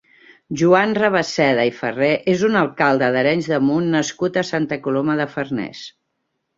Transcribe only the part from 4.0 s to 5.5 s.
nascut a Santa Coloma de